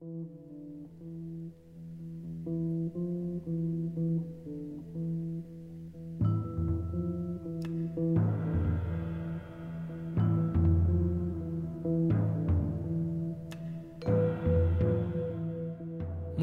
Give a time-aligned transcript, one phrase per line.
[0.00, 0.10] Muy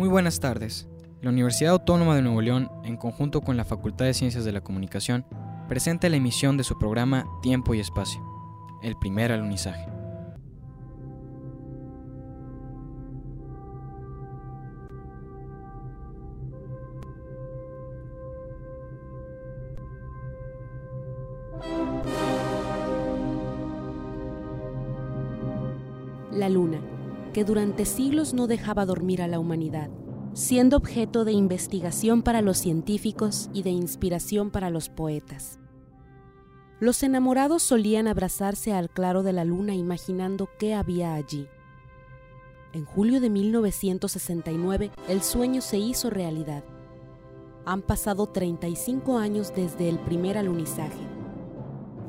[0.07, 0.87] buenas tardes.
[1.23, 4.61] La Universidad Autónoma de Nuevo León, en conjunto con la Facultad de Ciencias de la
[4.61, 5.25] Comunicación,
[5.67, 8.21] presenta la emisión de su programa Tiempo y Espacio,
[8.83, 9.96] el primer alunizaje.
[26.37, 26.79] La luna,
[27.33, 29.89] que durante siglos no dejaba dormir a la humanidad,
[30.33, 35.57] siendo objeto de investigación para los científicos y de inspiración para los poetas.
[36.79, 41.47] Los enamorados solían abrazarse al claro de la luna imaginando qué había allí.
[42.71, 46.63] En julio de 1969 el sueño se hizo realidad.
[47.65, 51.01] Han pasado 35 años desde el primer alunizaje.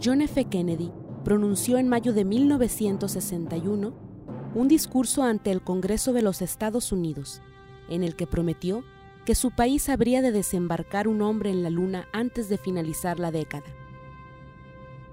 [0.04, 0.44] John F.
[0.44, 0.92] Kennedy
[1.24, 4.07] pronunció en mayo de 1961
[4.54, 7.42] un discurso ante el Congreso de los Estados Unidos,
[7.88, 8.84] en el que prometió
[9.24, 13.30] que su país habría de desembarcar un hombre en la Luna antes de finalizar la
[13.30, 13.66] década.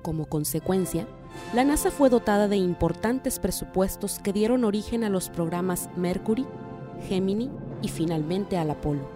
[0.02, 1.06] Como consecuencia,
[1.54, 6.46] la NASA fue dotada de importantes presupuestos que dieron origen a los programas Mercury,
[7.10, 7.50] Gemini
[7.82, 9.10] y finalmente al Apolo.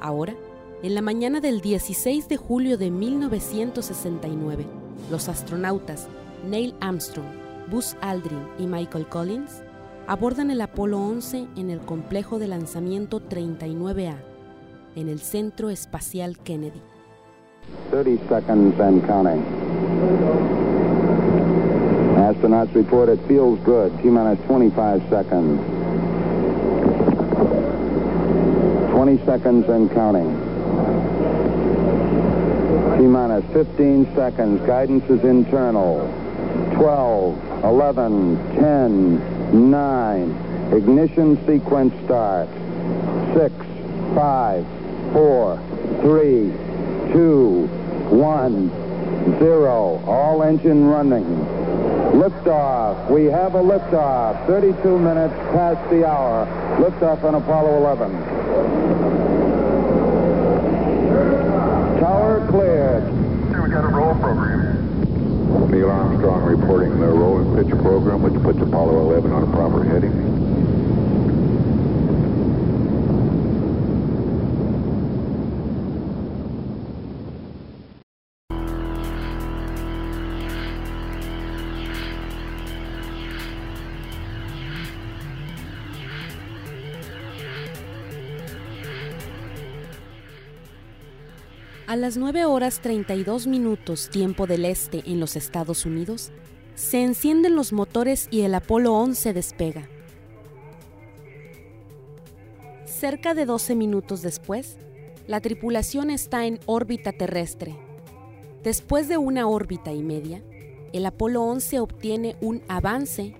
[0.00, 0.34] Ahora,
[0.82, 4.66] en la mañana del 16 de julio de 1969,
[5.10, 6.06] los astronautas
[6.48, 9.62] Neil Armstrong, Buzz Aldrin y Michael Collins
[10.06, 14.14] abordan el Apolo 11 en el complejo de lanzamiento 39A,
[14.94, 16.80] en el Centro Espacial Kennedy.
[17.90, 19.42] 30 seconds and counting.
[22.16, 23.90] Astronauts report it feels good.
[24.00, 25.60] T minus 25 seconds.
[28.92, 30.30] 20 seconds and counting.
[32.96, 34.60] T minus 15 seconds.
[34.66, 36.25] Guidance is internal.
[36.76, 40.72] 12, 11, 10, 9.
[40.74, 42.48] Ignition sequence start.
[43.34, 43.54] 6,
[44.14, 44.66] 5,
[45.14, 45.58] 4,
[46.02, 46.52] 3,
[47.12, 47.66] 2,
[48.10, 50.04] 1, 0.
[50.06, 51.24] All engine running.
[52.12, 53.10] Liftoff.
[53.10, 54.46] We have a liftoff.
[54.46, 56.46] 32 minutes past the hour.
[56.78, 58.12] Liftoff on Apollo 11.
[62.00, 63.04] Tower cleared.
[63.62, 64.75] We got a roll program.
[65.64, 69.82] Neil Armstrong reporting the roll and pitch program, which puts Apollo 11 on a proper
[69.84, 70.75] heading.
[91.96, 96.30] A las 9 horas 32 minutos tiempo del este en los Estados Unidos,
[96.74, 99.88] se encienden los motores y el Apolo 11 despega.
[102.84, 104.76] Cerca de 12 minutos después,
[105.26, 107.74] la tripulación está en órbita terrestre.
[108.62, 110.42] Después de una órbita y media,
[110.92, 113.34] el Apolo 11 obtiene un avance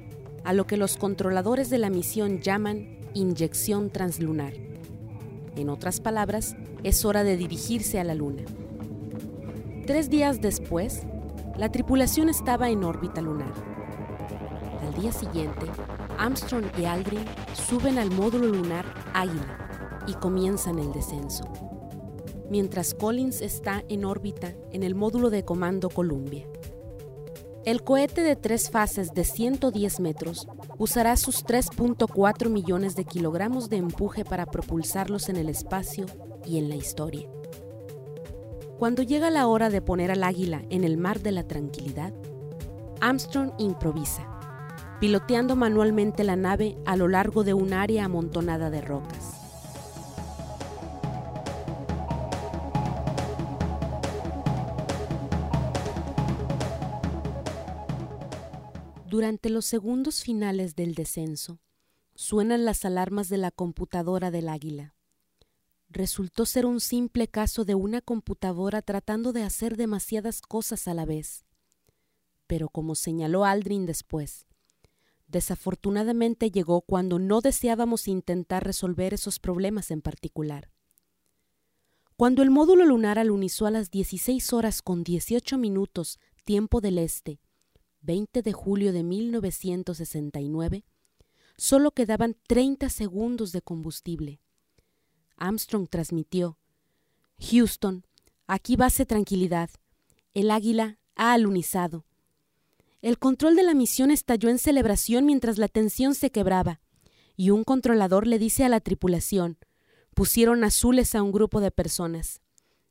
[0.44, 4.54] a lo que los controladores de la misión llaman inyección translunar.
[5.56, 8.44] En otras palabras, es hora de dirigirse a la Luna.
[9.86, 11.02] Tres días después,
[11.56, 13.54] la tripulación estaba en órbita lunar.
[14.82, 15.66] Al día siguiente,
[16.18, 17.24] Armstrong y Aldrin
[17.54, 18.84] suben al módulo lunar
[19.14, 21.44] Águila y comienzan el descenso,
[22.50, 26.46] mientras Collins está en órbita en el módulo de comando Columbia.
[27.66, 30.46] El cohete de tres fases de 110 metros
[30.78, 36.06] usará sus 3.4 millones de kilogramos de empuje para propulsarlos en el espacio
[36.46, 37.28] y en la historia.
[38.78, 42.12] Cuando llega la hora de poner al águila en el mar de la tranquilidad,
[43.00, 44.28] Armstrong improvisa,
[45.00, 49.35] piloteando manualmente la nave a lo largo de un área amontonada de rocas.
[59.08, 61.60] Durante los segundos finales del descenso,
[62.16, 64.96] suenan las alarmas de la computadora del águila.
[65.88, 71.04] Resultó ser un simple caso de una computadora tratando de hacer demasiadas cosas a la
[71.04, 71.44] vez.
[72.48, 74.44] Pero como señaló Aldrin después,
[75.28, 80.72] desafortunadamente llegó cuando no deseábamos intentar resolver esos problemas en particular.
[82.16, 87.38] Cuando el módulo lunar alunizó a las 16 horas con 18 minutos tiempo del este,
[88.06, 90.84] 20 de julio de 1969,
[91.56, 94.40] solo quedaban 30 segundos de combustible.
[95.36, 96.56] Armstrong transmitió,
[97.50, 98.06] Houston,
[98.46, 99.70] aquí base tranquilidad.
[100.34, 102.06] El águila ha alunizado.
[103.02, 106.80] El control de la misión estalló en celebración mientras la tensión se quebraba,
[107.36, 109.58] y un controlador le dice a la tripulación,
[110.14, 112.40] pusieron azules a un grupo de personas.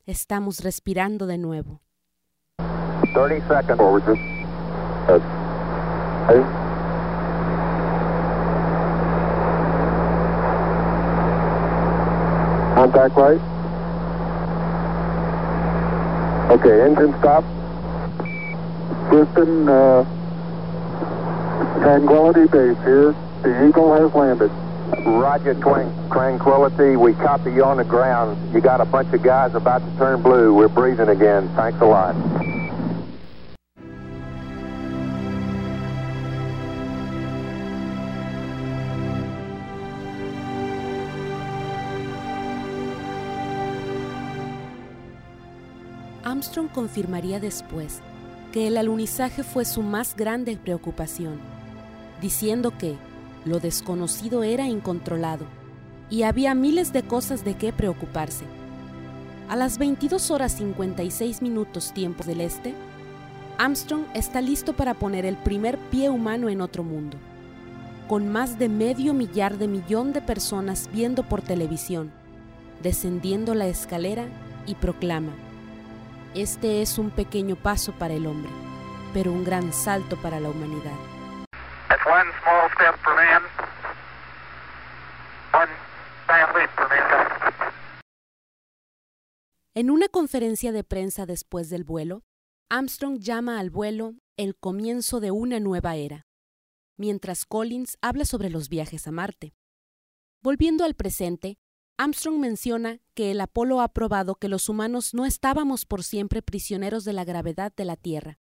[0.04, 1.80] Estamos respirando de nuevo.
[3.14, 3.78] 30 seconds.
[3.78, 4.35] Forward, sir.
[5.08, 5.20] Uh.
[12.74, 13.40] Contact light.
[16.50, 17.44] Okay, engine stop.
[19.10, 20.04] Houston, uh,
[21.80, 23.14] Tranquility Base here.
[23.42, 24.50] The Eagle has landed.
[25.06, 26.96] Roger, Tranquility.
[26.96, 28.54] We copy you on the ground.
[28.54, 30.52] You got a bunch of guys about to turn blue.
[30.54, 31.48] We're breathing again.
[31.56, 32.65] Thanks a lot.
[46.26, 48.00] Armstrong confirmaría después
[48.52, 51.38] que el alunizaje fue su más grande preocupación,
[52.20, 52.96] diciendo que
[53.44, 55.46] lo desconocido era incontrolado
[56.10, 58.44] y había miles de cosas de qué preocuparse.
[59.48, 62.74] A las 22 horas 56 minutos tiempo del este,
[63.56, 67.18] Armstrong está listo para poner el primer pie humano en otro mundo,
[68.08, 72.10] con más de medio millar de millón de personas viendo por televisión,
[72.82, 74.26] descendiendo la escalera
[74.66, 75.30] y proclama,
[76.34, 78.50] este es un pequeño paso para el hombre,
[79.14, 80.96] pero un gran salto para la humanidad.
[89.74, 92.24] En una conferencia de prensa después del vuelo,
[92.70, 96.26] Armstrong llama al vuelo el comienzo de una nueva era,
[96.96, 99.54] mientras Collins habla sobre los viajes a Marte.
[100.42, 101.58] Volviendo al presente,
[101.98, 107.04] Armstrong menciona que el Apolo ha probado que los humanos no estábamos por siempre prisioneros
[107.04, 108.38] de la gravedad de la Tierra,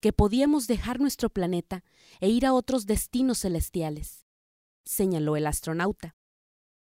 [0.00, 1.84] que podíamos dejar nuestro planeta
[2.20, 4.26] e ir a otros destinos celestiales,
[4.86, 6.16] señaló el astronauta.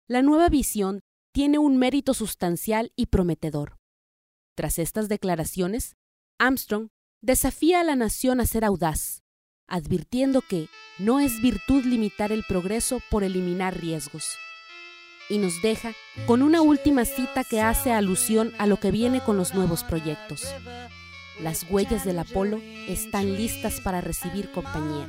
[0.07, 1.01] La nueva visión
[1.33, 3.79] tiene un mérito sustancial y prometedor.
[4.55, 5.97] Tras estas declaraciones,
[6.39, 6.89] Armstrong
[7.23, 9.23] desafía a la nación a ser audaz,
[9.67, 10.69] advirtiendo que
[10.99, 14.37] no es virtud limitar el progreso por eliminar riesgos.
[15.33, 15.95] Y nos deja
[16.27, 20.47] con una última cita que hace alusión a lo que viene con los nuevos proyectos.
[21.41, 25.09] Las huellas del Apolo están listas para recibir compañía.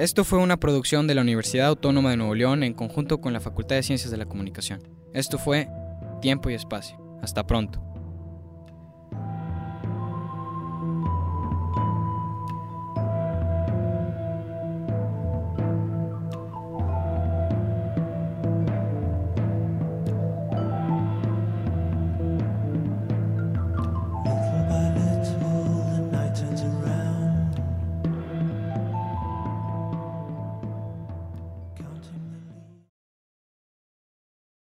[0.00, 3.40] Esto fue una producción de la Universidad Autónoma de Nuevo León en conjunto con la
[3.40, 4.82] Facultad de Ciencias de la Comunicación.
[5.12, 5.68] Esto fue
[6.22, 6.96] Tiempo y Espacio.
[7.20, 7.89] Hasta pronto.